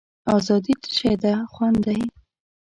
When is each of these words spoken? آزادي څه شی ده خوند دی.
آزادي 0.35 0.73
څه 0.83 0.89
شی 0.97 1.13
ده 1.23 1.33
خوند 1.53 1.77
دی. 1.85 1.99